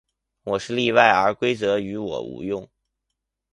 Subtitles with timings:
[0.41, 2.67] 我是例外，而规则于我无用。